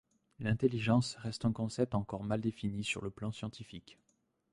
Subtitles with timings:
[0.39, 3.99] L'intelligence reste un concept encore mal défini sur le plan scientifique.